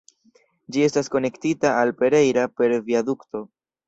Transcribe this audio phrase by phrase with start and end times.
[0.77, 3.43] Ĝi estas konektita al "Pereira" per viadukto.